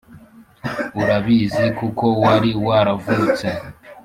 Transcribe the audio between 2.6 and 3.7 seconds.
waravutse,